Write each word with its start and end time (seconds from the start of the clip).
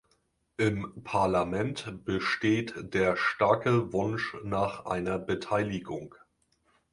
Im 0.57 1.03
Parlament 1.03 1.93
besteht 2.05 2.95
der 2.95 3.15
starke 3.15 3.93
Wunsch 3.93 4.35
nach 4.43 4.87
einer 4.87 5.19
Beteiligung. 5.19 6.15